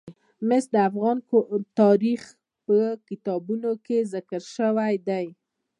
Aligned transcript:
مس 0.47 0.63
د 0.73 0.75
افغان 0.89 1.17
تاریخ 1.79 2.21
په 2.65 2.77
کتابونو 3.09 3.71
کې 3.85 3.97
ذکر 4.13 4.41
شوی 4.55 4.93
دي. 5.07 5.25